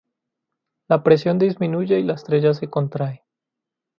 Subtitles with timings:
[0.89, 3.23] La presión disminuye y la estrella se contrae.